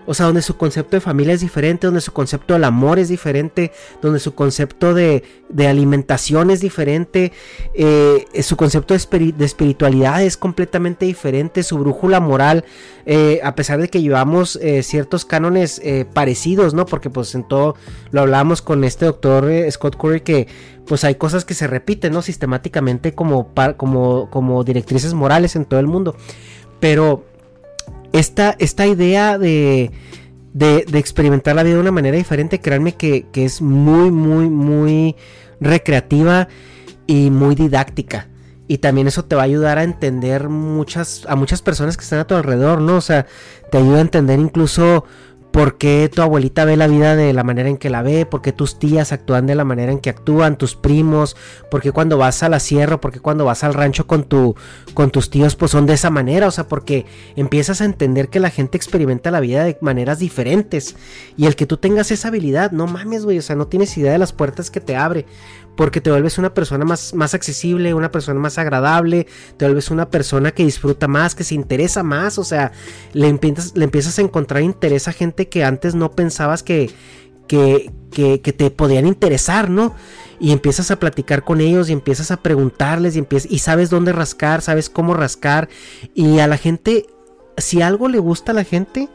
[0.07, 3.09] O sea, donde su concepto de familia es diferente, donde su concepto del amor es
[3.09, 5.23] diferente, donde su concepto de,
[5.67, 7.33] alimentación es diferente,
[7.75, 12.64] eh, su concepto de, espiritualidad es completamente diferente, su brújula moral,
[13.07, 15.81] eh, a pesar de que llevamos eh, ciertos cánones
[16.12, 16.87] parecidos, ¿no?
[16.87, 17.77] Porque pues en todo
[18.11, 20.49] lo hablamos con este doctor Scott Curry que
[20.87, 22.23] pues hay cosas que se repiten, ¿no?
[22.23, 26.17] Sistemáticamente como, como, como directrices morales en todo el mundo.
[26.81, 27.25] Pero
[28.14, 29.90] esta, esta idea de,
[30.53, 35.16] de, experimentar la vida de una manera diferente, créanme que, que es muy, muy, muy
[35.61, 36.46] recreativa
[37.09, 38.29] y muy didáctica.
[38.68, 42.20] Y también eso te va a ayudar a entender muchas, a muchas personas que están
[42.20, 42.96] a tu alrededor, ¿no?
[42.96, 43.27] O sea,
[43.72, 45.05] te ayuda a entender incluso
[45.55, 48.43] por qué tu abuelita ve la vida de la manera en que la ve, por
[48.43, 51.37] qué tus tías actúan de la manera en que actúan, tus primos,
[51.71, 54.57] por qué cuando vas a la sierra, por qué cuando vas al rancho con, tu,
[54.95, 58.40] con tus tíos, pues son de esa manera, o sea, porque empiezas a entender que
[58.40, 60.97] la gente experimenta la vida de maneras diferentes.
[61.37, 64.11] Y el que tú tengas esa habilidad, no mames, güey, o sea, no tienes idea
[64.11, 65.25] de las puertas que te abre
[65.77, 70.09] porque te vuelves una persona más, más accesible, una persona más agradable, te vuelves una
[70.09, 72.73] persona que disfruta más, que se interesa más, o sea,
[73.13, 76.91] le empiezas, le empiezas a encontrar interés a gente que antes no pensabas que,
[77.49, 79.95] que, que, te podían interesar, ¿no?
[80.41, 84.13] Y empiezas a platicar con ellos y empiezas a preguntarles y, empiezas, y sabes dónde
[84.13, 85.69] rascar, sabes cómo rascar,
[86.15, 87.07] y a la gente,
[87.57, 89.09] si algo le gusta a la gente,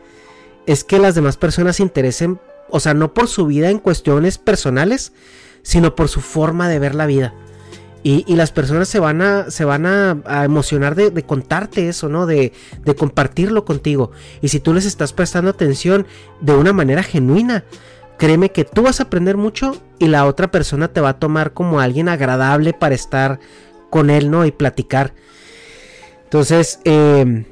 [0.65, 4.37] es que las demás personas se interesen, o sea, no por su vida en cuestiones
[4.37, 5.13] personales,
[5.61, 7.33] sino por su forma de ver la vida.
[8.01, 12.25] Y, las personas se van a, se van a, emocionar de, contarte eso, ¿no?
[12.25, 12.53] De,
[12.85, 14.11] de, compartirlo contigo.
[14.41, 16.07] Y si tú les estás prestando atención
[16.39, 17.65] de una manera genuina,
[18.17, 21.51] créeme que tú vas a aprender mucho y la otra persona te va a tomar
[21.53, 23.41] como alguien agradable para estar
[23.89, 24.45] con él, ¿no?
[24.45, 25.13] Y platicar.
[26.23, 27.45] Entonces, eh,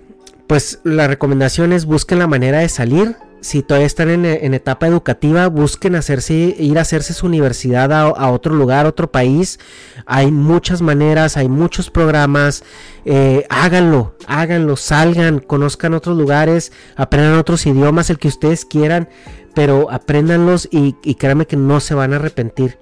[0.48, 5.48] pues la recomendación es busquen la manera de salir si todavía están en, etapa educativa,
[5.48, 9.58] busquen hacerse, ir a hacerse su universidad a, otro lugar, otro país.
[10.06, 12.66] Hay muchas maneras, hay muchos programas.
[13.06, 19.08] Eh, háganlo, háganlo, salgan, conozcan otros lugares, aprendan otros idiomas, el que ustedes quieran,
[19.56, 22.78] pero apréndanlos y, créanme que no se van a arrepentir.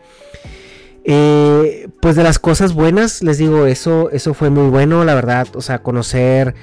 [1.04, 5.48] Eh, pues de las cosas buenas, les digo, eso, eso fue muy bueno, la verdad,
[5.54, 6.56] o sea, conocer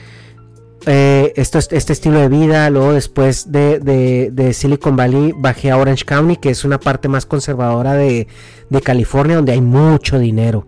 [0.86, 2.68] eh, esto, este estilo de vida.
[2.70, 7.26] Luego después de, de, Silicon Valley bajé a Orange County, que es una parte más
[7.26, 8.26] conservadora de,
[8.68, 10.66] de, California, donde hay mucho dinero.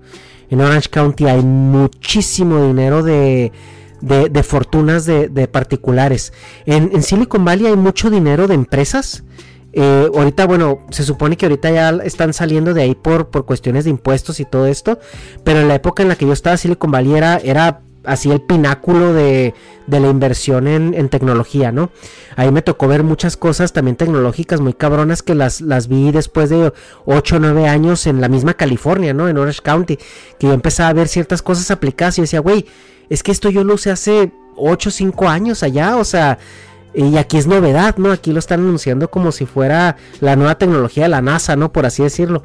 [0.51, 3.51] En Orange County hay muchísimo dinero de,
[4.01, 6.33] de fortunas de, particulares.
[6.67, 9.25] En, en, Silicon Valley hay mucho dinero de empresas.
[9.73, 13.83] Eh, ahorita, bueno, se supone que ahorita ya están saliendo de ahí por, por cuestiones
[13.85, 15.01] de impuestos y todo esto.
[15.43, 19.13] Pero en la época en la que yo estaba, Silicon Valley era así el pináculo
[19.13, 19.55] de,
[19.87, 21.91] de la inversión en, tecnología, ¿no?
[22.37, 26.51] Ahí me tocó ver muchas cosas también tecnológicas muy cabronas que las, las vi después
[26.51, 26.73] de
[27.05, 29.29] 8 o 9 años en la misma California, ¿no?
[29.29, 29.99] En Orange County,
[30.39, 32.67] que yo empezaba a ver ciertas cosas aplicadas y decía, güey,
[33.09, 36.39] es que esto yo lo usé hace 8 o 5 años allá, o sea,
[36.95, 38.13] y aquí es novedad, ¿no?
[38.13, 41.73] Aquí lo están anunciando como si fuera la nueva tecnología de la NASA, ¿no?
[41.73, 42.45] Por así decirlo.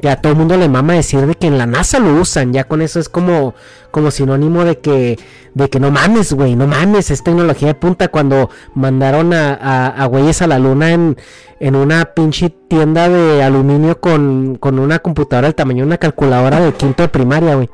[0.00, 2.52] Ya todo el mundo le mama decir de que en la NASA lo usan.
[2.52, 3.54] Ya con eso es como,
[3.90, 5.18] como sinónimo de que,
[5.54, 8.06] de que no mames, güey, no mames, es tecnología de punta.
[8.08, 11.16] Cuando mandaron a, a, güeyes a la luna en,
[11.58, 16.60] en una pinche tienda de aluminio con, con una computadora del tamaño de una calculadora
[16.60, 17.68] de quinto de primaria, güey.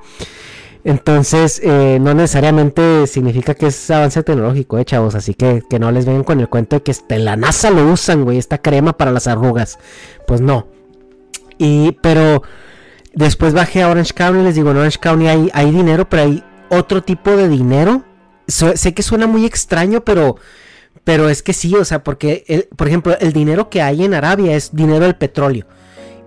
[0.84, 5.14] Entonces, eh, no necesariamente significa que es avance tecnológico, eh, chavos.
[5.14, 8.24] Así que, que no les vengan con el cuento de que la NASA lo usan,
[8.24, 9.78] güey, esta crema para las arrugas.
[10.26, 10.68] Pues no.
[11.56, 12.42] Y, pero
[13.14, 16.24] después bajé a Orange County y les digo, en Orange County hay, hay dinero, pero
[16.24, 18.04] hay otro tipo de dinero.
[18.46, 20.36] sé que suena muy extraño, pero,
[21.02, 24.54] pero es que sí, o sea, porque, por ejemplo, el dinero que hay en Arabia
[24.54, 25.66] es dinero del petróleo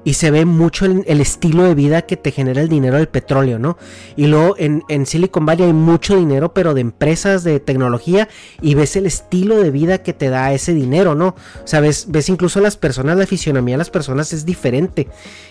[0.08, 3.60] y se ve mucho el, estilo de vida que te genera el dinero del petróleo,
[3.60, 3.78] ¿no?
[4.16, 8.30] Y luego en, Silicon Valley hay mucho dinero, pero de empresas de tecnología
[8.62, 11.36] y ves el estilo de vida que te da ese dinero, ¿no?
[11.62, 15.10] O sea, ves, incluso las personas, la fisionomía de las personas es diferente.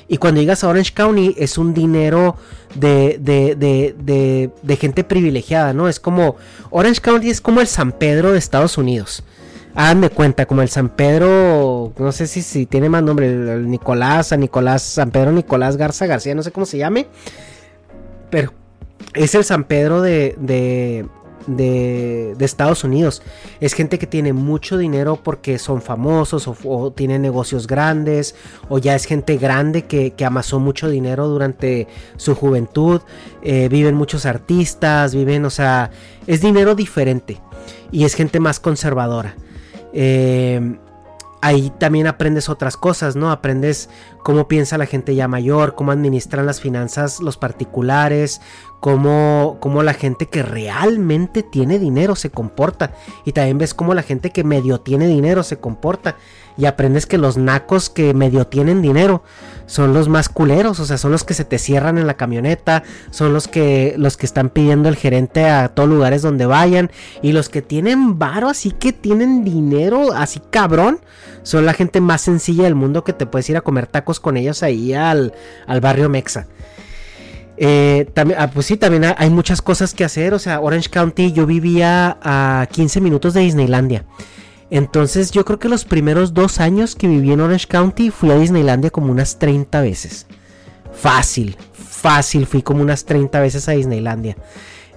[0.08, 2.36] Y cuando llegas a Orange County es un dinero
[2.76, 5.86] de, de, de, de gente privilegiada, ¿no?
[5.86, 6.36] Es como,
[6.70, 9.22] Orange County es como el San Pedro de Estados Unidos
[9.76, 14.28] de cuenta, como el San Pedro, no sé si, si tiene más nombre, el, Nicolás,
[14.28, 17.06] San Nicolás, San Pedro Nicolás Garza García, no sé cómo se llame,
[18.30, 18.52] pero
[19.14, 21.06] es el San Pedro de, de,
[21.46, 23.22] de, Estados Unidos.
[23.60, 28.34] Es gente que tiene mucho dinero porque son famosos o, tienen negocios grandes
[28.68, 31.86] o ya es gente grande que, amasó mucho dinero durante
[32.16, 33.02] su juventud.
[33.42, 35.90] Eh, viven muchos artistas, viven, o sea,
[36.26, 37.40] es dinero diferente
[37.92, 39.36] y es gente más conservadora.
[39.98, 40.78] Eh,
[41.40, 43.30] ahí también aprendes otras cosas, ¿no?
[43.30, 43.88] Aprendes
[44.22, 48.42] cómo piensa la gente ya mayor, cómo administran las finanzas los particulares,
[48.80, 52.92] cómo, cómo la gente que realmente tiene dinero se comporta.
[53.24, 56.16] Y también ves cómo la gente que medio tiene dinero se comporta
[56.56, 59.22] y aprendes que los nacos que medio tienen dinero
[59.66, 62.82] son los más culeros, o sea, son los que se te cierran en la camioneta,
[63.10, 66.90] son los que los que están pidiendo el gerente a todos lugares donde vayan
[67.20, 71.00] y los que tienen varo, así que tienen dinero, así cabrón,
[71.42, 74.36] son la gente más sencilla del mundo que te puedes ir a comer tacos con
[74.36, 75.34] ellos ahí al,
[75.66, 76.46] al barrio Mexa.
[77.58, 80.34] Eh, también, ah, pues sí, también hay muchas cosas que hacer.
[80.34, 84.04] O sea, Orange County, yo vivía a 15 minutos de Disneylandia.
[84.70, 88.36] Entonces yo creo que los primeros dos años que viví en Orange County fui a
[88.36, 90.26] Disneylandia como unas 30 veces.
[90.92, 94.36] Fácil, fácil, fui como unas 30 veces a Disneylandia.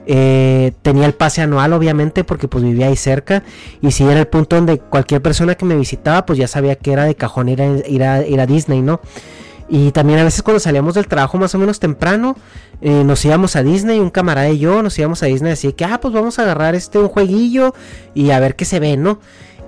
[0.05, 3.43] Eh, tenía el pase anual obviamente porque pues vivía ahí cerca
[3.79, 6.93] y si era el punto donde cualquier persona que me visitaba pues ya sabía que
[6.93, 9.01] era de cajón ir a Disney, ¿no?
[9.69, 12.35] Y también a veces cuando salíamos del trabajo más o menos temprano,
[12.81, 15.85] eh, nos íbamos a Disney, un camarada y yo nos íbamos a Disney así que,
[15.85, 17.75] ah, pues vamos a agarrar este un jueguillo
[18.15, 19.19] y a ver qué se ve, ¿no?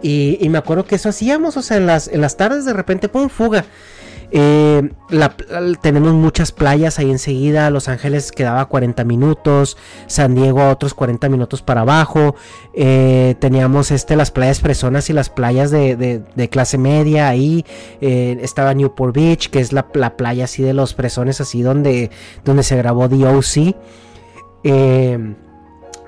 [0.02, 3.10] Y, me acuerdo que eso hacíamos, o sea, en las, en las tardes de repente,
[3.10, 3.66] pum, fuga.
[4.34, 4.90] Eh,
[5.82, 7.70] tenemos muchas playas ahí enseguida.
[7.70, 9.78] Los Ángeles quedaba 40 minutos.
[10.08, 12.36] San Diego otros 40 minutos para abajo.
[12.74, 17.66] Eh, teníamos este, las playas fresonas y las playas de, clase media ahí.
[18.00, 22.10] Eh, estaba Newport Beach, que es la, playa así de los fresones, así donde,
[22.46, 23.76] donde se grabó The O.C.
[24.64, 25.36] Eh,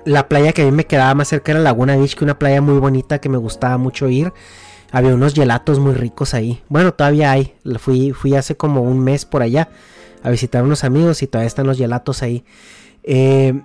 [0.05, 2.61] la playa que a mí me quedaba más cerca era Laguna Beach, que una playa
[2.61, 4.33] muy bonita que me gustaba mucho ir.
[4.91, 6.61] Había unos gelatos muy ricos ahí.
[6.69, 7.55] Bueno, todavía hay.
[7.79, 9.69] Fui, fui hace como un mes por allá
[10.21, 12.45] a visitar unos amigos y todavía están los gelatos ahí.
[13.03, 13.61] Eh,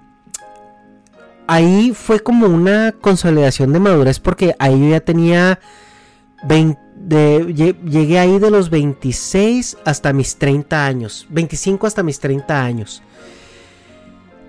[1.46, 5.60] ahí fue como una consolidación de madurez porque ahí yo ya tenía
[6.44, 7.52] 20,
[7.84, 11.26] llegué ahí de los 26 hasta mis 30 años.
[11.30, 13.02] 25 hasta mis 30 años.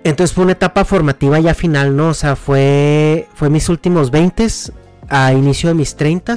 [0.04, 2.08] Entonces fue una etapa formativa ya final, ¿no?
[2.08, 4.46] O sea, fue, fue mis últimos 20
[5.08, 6.36] a inicio de mis 30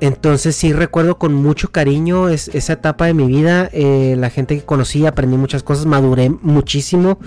[0.00, 4.64] entonces sí recuerdo con mucho cariño esa etapa de mi vida, eh, la gente que
[4.64, 7.18] conocí, aprendí muchas cosas, maduré muchísimo.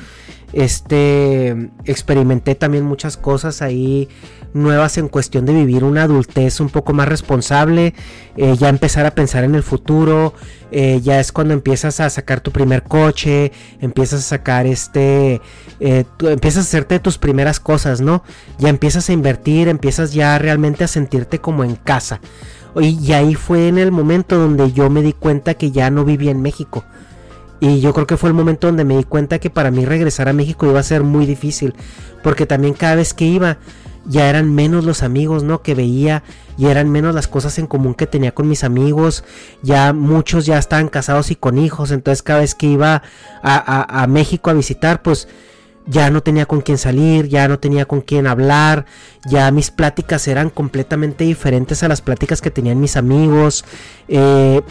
[0.53, 4.07] Este, experimenté también muchas cosas ahí
[4.53, 7.93] nuevas en cuestión de vivir una adultez un poco más responsable,
[8.37, 10.33] eh, ya empezar a pensar en el futuro,
[10.71, 13.51] eh, ya es cuando empiezas a sacar tu primer coche,
[13.81, 15.41] empiezas a sacar este,
[15.79, 18.23] eh, empiezas a hacerte tus primeras cosas, ¿no?
[18.59, 22.21] Ya empiezas a invertir, empiezas ya realmente a sentirte como en casa.
[22.79, 26.05] Y, y ahí fue en el momento donde yo me di cuenta que ya no
[26.05, 26.83] vivía en México
[27.63, 30.27] y yo creo que fue el momento donde me di cuenta que para mí regresar
[30.27, 31.73] a México iba a ser muy difícil.
[32.21, 33.57] Porque también cada vez que iba
[34.05, 35.61] ya eran menos los amigos, ¿no?
[35.61, 36.23] Que veía
[36.57, 39.23] y eran menos las cosas en común que tenía con mis amigos.
[39.61, 41.91] Ya muchos ya estaban casados y con hijos.
[41.91, 43.03] Entonces cada vez que iba
[43.41, 45.27] a, México a visitar, pues
[45.85, 48.85] ya no tenía con quién salir, ya no tenía con quién hablar,
[49.25, 53.65] ya mis pláticas eran completamente diferentes a las pláticas que tenían mis amigos.
[54.07, 54.61] Eh,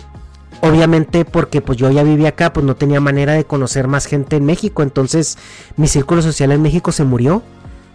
[0.62, 4.36] obviamente porque pues yo ya vivía acá, pues no tenía manera de conocer más gente
[4.36, 5.36] en México, entonces
[5.76, 7.42] mi círculo social en México se murió,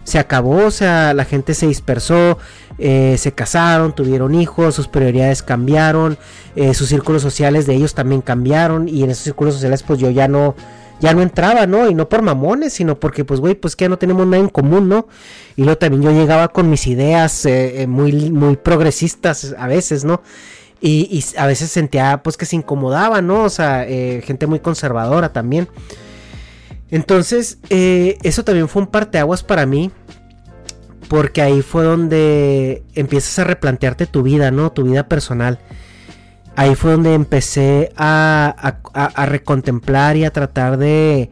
[0.08, 2.38] se acabó, o sea, la gente se dispersó,
[2.78, 6.16] eh, se casaron, tuvieron hijos, sus prioridades cambiaron,
[6.56, 10.08] eh, sus círculos sociales de ellos también cambiaron y en esos círculos sociales pues yo
[10.08, 10.54] ya no
[11.00, 11.88] ya no entraba, ¿no?
[11.88, 14.48] Y no por mamones, sino porque, pues, güey, pues que ya no tenemos nada en
[14.48, 15.06] común, ¿no?
[15.54, 20.22] Y luego también yo llegaba con mis ideas eh, muy, muy progresistas a veces, ¿no?
[20.80, 23.44] Y, a veces sentía pues que se incomodaba, ¿no?
[23.44, 23.84] O sea,
[24.22, 25.68] gente muy conservadora también.
[26.90, 29.92] Entonces, eso también fue un parteaguas para mí.
[31.08, 34.72] Porque ahí fue donde empiezas a replantearte tu vida, ¿no?
[34.72, 35.58] Tu vida personal.
[36.54, 41.30] Ahí fue donde empecé a, a recontemplar y a tratar de,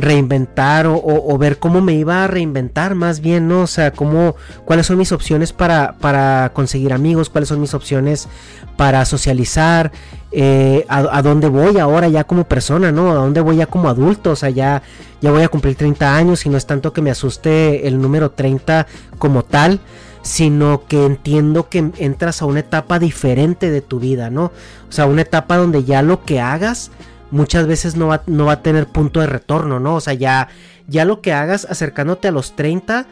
[0.00, 3.62] reinventar o, ver cómo me iba a reinventar más bien, ¿no?
[3.62, 8.28] O sea, cómo, cuáles son mis opciones para, para conseguir amigos, cuáles son mis opciones
[8.76, 9.92] para socializar,
[10.32, 13.10] eh, a, dónde voy ahora ya como persona, ¿no?
[13.10, 14.82] A dónde voy ya como adulto, o sea, ya,
[15.20, 18.30] ya voy a cumplir 30 años y no es tanto que me asuste el número
[18.30, 18.86] 30
[19.18, 19.80] como tal,
[20.22, 24.44] sino que entiendo que entras a una etapa diferente de tu vida, ¿no?
[24.88, 26.92] O sea, una etapa donde ya lo que hagas
[27.30, 29.96] muchas veces no va, no va a tener punto de retorno, ¿no?
[29.96, 30.48] O sea, ya,
[30.86, 33.06] ya lo que hagas acercándote a los 30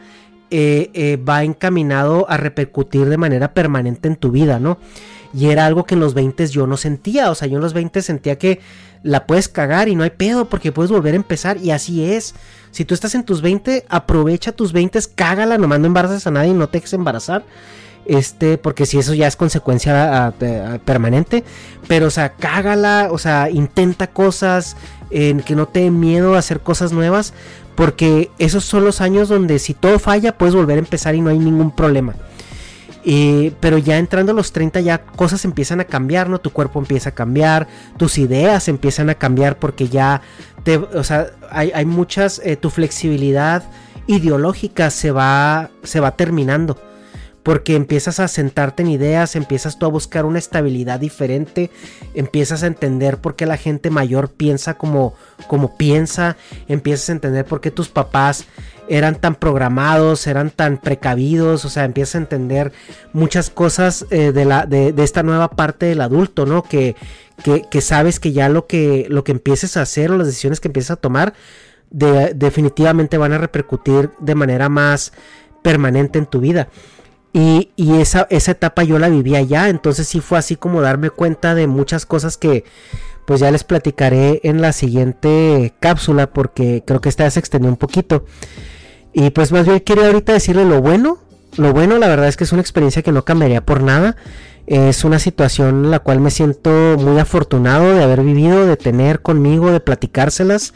[0.51, 4.77] eh, eh, va encaminado a repercutir de manera permanente en tu vida, ¿no?
[5.33, 7.73] Y era algo que en los 20 yo no sentía, o sea, yo en los
[7.73, 8.59] 20 sentía que
[9.03, 12.35] la puedes cagar y no hay pedo porque puedes volver a empezar y así es.
[12.71, 16.53] Si tú estás en tus 20, aprovecha tus 20, cágala, no mando embarazas a nadie,
[16.53, 17.43] no te dejes embarazar
[18.09, 20.33] este, porque si eso ya es consecuencia
[20.83, 21.43] permanente,
[21.87, 24.75] pero o sea, cágala, o sea, intenta cosas,
[25.11, 27.33] en que no te dé miedo a hacer cosas nuevas,
[27.75, 31.29] porque esos son los años donde si todo falla puedes volver a empezar y no
[31.29, 32.15] hay ningún problema.
[33.59, 36.39] Pero ya entrando a los 30 ya cosas empiezan a cambiar, ¿no?
[36.39, 40.21] Tu cuerpo empieza a cambiar, tus ideas empiezan a cambiar porque ya
[40.63, 43.63] te, o sea, hay, muchas, eh, tu flexibilidad
[44.07, 46.77] ideológica se va, se va terminando
[47.43, 51.71] porque empiezas a sentarte en ideas, empiezas tú a buscar una estabilidad diferente,
[52.13, 55.15] empiezas a entender por qué la gente mayor piensa como,
[55.47, 56.37] como piensa,
[56.67, 58.45] empiezas a entender por qué tus papás
[58.89, 62.73] eran tan programados, eran tan precavidos, o sea, empiezas a entender
[63.13, 66.63] muchas cosas eh, de, la, de, esta nueva parte del adulto, ¿no?
[66.63, 66.95] Que,
[67.43, 70.67] que, sabes que ya lo que, lo que empieces a hacer o las decisiones que
[70.67, 71.33] empieces a tomar
[71.91, 75.11] definitivamente van a repercutir de manera más
[75.63, 76.69] permanente en tu vida.
[77.31, 81.53] Y, esa, esa, etapa yo la vivía ya, entonces sí fue así como darme cuenta
[81.53, 82.63] de muchas cosas que
[83.25, 87.69] pues ya les platicaré en la siguiente cápsula porque creo que esta vez se extendió
[87.69, 88.25] un poquito.
[89.13, 91.17] Y pues más bien quería ahorita decirle lo bueno.
[91.57, 94.15] Lo bueno la verdad es que es una experiencia que no cambiaría por nada.
[94.67, 99.21] Es una situación en la cual me siento muy afortunado de haber vivido, de tener
[99.21, 100.73] conmigo, de platicárselas.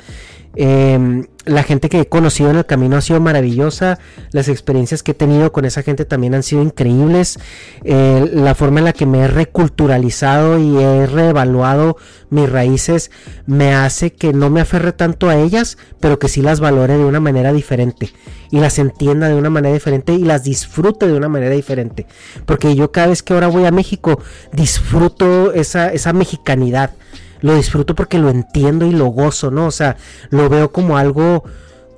[0.56, 3.99] Eh, la gente que he conocido en el camino ha sido maravillosa,
[4.32, 7.38] las experiencias que he tenido con esa gente también han sido increíbles,
[7.84, 11.97] eh, la forma en la que me he reculturalizado y he reevaluado
[12.30, 13.12] mis raíces
[13.45, 17.06] me hace que no me aferre tanto a ellas, pero que sí las valore de
[17.06, 18.10] una manera diferente
[18.49, 22.08] y las entienda de una manera diferente y las disfrute de una manera diferente,
[22.45, 24.22] porque yo cada vez que ahora voy a México
[24.54, 26.91] disfruto esa, esa mexicanidad
[27.44, 29.68] lo disfruto porque lo entiendo y lo gozo, ¿no?
[29.68, 29.98] O sea,
[30.30, 31.44] lo veo como algo,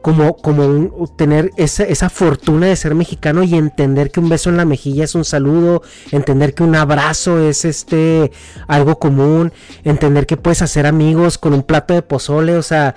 [0.01, 4.49] como, como un, tener esa, esa, fortuna de ser mexicano y entender que un beso
[4.49, 8.31] en la mejilla es un saludo, entender que un abrazo es este
[8.67, 12.95] algo común, entender que puedes hacer amigos con un plato de pozole, o sea,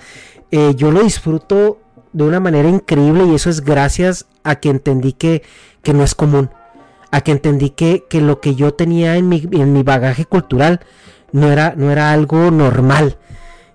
[0.49, 1.77] eh, yo lo disfruto
[2.13, 5.43] de una manera increíble y eso es gracias a que entendí que,
[5.83, 6.49] que no es común,
[7.11, 10.79] a que entendí que, que lo que yo tenía en mi, en mi bagaje cultural,
[11.31, 13.17] no era, no era algo normal.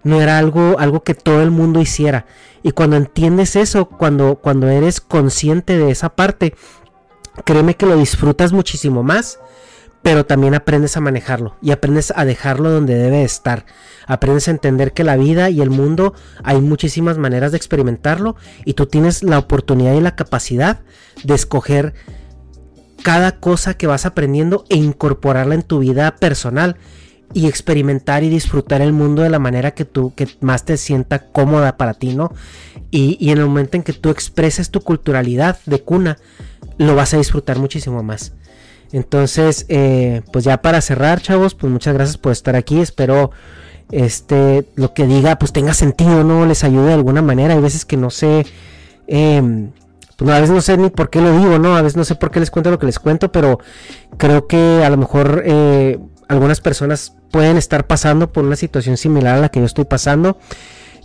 [0.05, 2.27] no era algo, algo que todo el mundo hiciera.
[2.63, 6.55] Y cuando entiendes eso, cuando, cuando eres consciente de esa parte,
[7.45, 9.41] créeme que lo disfrutas muchísimo más,
[10.03, 13.65] pero también aprendes a manejarlo y aprendes a dejarlo donde debe estar.
[14.07, 18.37] Aprendes a entender que la vida y el mundo hay muchísimas maneras de experimentarlo
[18.67, 20.81] y tú tienes la oportunidad y la capacidad
[21.23, 21.95] de escoger
[23.03, 26.77] cada cosa que vas aprendiendo e incorporarla en tu vida personal
[27.35, 31.31] y experimentar y disfrutar el mundo de la manera que tú que más te sienta
[31.31, 32.33] cómoda para ti, ¿no?
[32.91, 36.17] Y, y en el momento en que tú expreses tu culturalidad de cuna,
[36.79, 38.33] lo vas a disfrutar muchísimo más.
[38.93, 42.81] Entonces, eh, pues ya para cerrar, chavos, pues muchas gracias por estar aquí.
[42.81, 43.33] Espero
[43.91, 46.47] este lo que diga pues tenga sentido, ¿no?
[46.47, 47.55] Les ayude de alguna manera.
[47.55, 48.47] Hay veces que no sé.
[49.09, 49.73] Em,
[50.17, 51.77] pues a veces no sé ni por qué lo digo, ¿no?
[51.77, 53.59] A veces no sé por qué les cuento lo que les cuento, pero
[54.17, 59.39] creo que a lo mejor eh, algunas personas pueden estar pasando por una situación similar
[59.39, 60.39] a la que yo estoy pasando.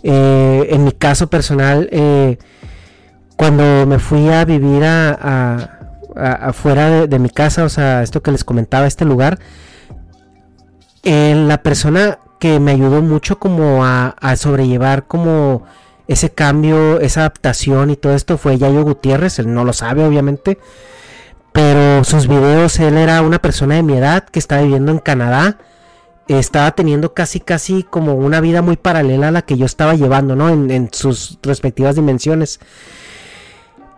[0.04, 1.90] Eh, en mi caso personal,
[3.34, 5.80] cuando me fui a vivir a
[6.16, 9.38] afuera de, mi casa, o sea, esto que les comentaba, este lugar,
[11.02, 15.64] eh, la persona que me ayudó mucho como a, sobrellevar como
[16.08, 20.58] ese cambio, esa adaptación y todo esto fue Yayo Gutiérrez, él no lo sabe obviamente,
[21.52, 25.58] pero sus videos, él era una persona de mi edad que estaba viviendo en Canadá,
[26.38, 30.36] estaba teniendo casi casi como una vida muy paralela a la que yo estaba llevando,
[30.36, 30.48] ¿no?
[30.48, 32.60] En, sus respectivas dimensiones.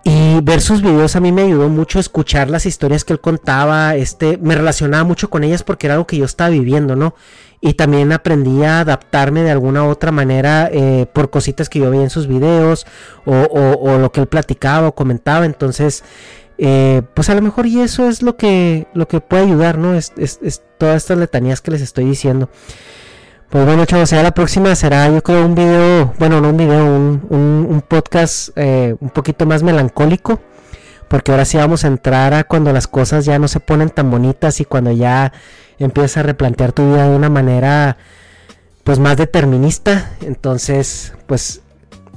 [0.04, 3.94] Y ver sus videos a mí me ayudó mucho escuchar las historias que él contaba,
[3.94, 7.14] este, me relacionaba mucho con ellas porque era algo que yo estaba viviendo, ¿no?
[7.60, 12.02] Y también aprendí a adaptarme de alguna otra manera eh, por cositas que yo veía
[12.02, 12.86] en sus videos
[13.24, 15.46] o, o, lo que él platicaba o comentaba.
[15.46, 16.02] Entonces,
[16.58, 19.94] eh, pues a lo mejor y eso es lo que, lo que puede ayudar, ¿no?
[19.94, 20.12] Es,
[20.78, 22.50] todas estas letanías que les estoy diciendo.
[23.50, 26.84] Pues bueno, chavos, ya la próxima será, yo creo, un video, bueno, no un video,
[26.86, 30.40] un, podcast eh, un poquito más melancólico.
[31.08, 34.10] Porque ahora sí vamos a entrar a cuando las cosas ya no se ponen tan
[34.10, 35.34] bonitas y cuando ya
[35.78, 37.98] empiezas a replantear tu vida de una manera,
[38.82, 40.12] pues más determinista.
[40.22, 41.60] Entonces, pues,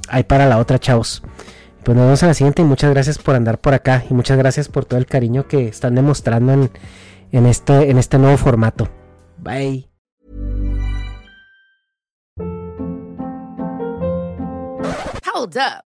[0.08, 1.22] ahí para la otra, chavos.
[1.86, 4.36] Pues nos vemos a la siguiente y muchas gracias por andar por acá y muchas
[4.36, 6.70] gracias por todo el cariño que están demostrando en,
[7.30, 8.88] en, este, en este nuevo formato.
[9.38, 9.88] Bye.
[15.32, 15.85] Hold up.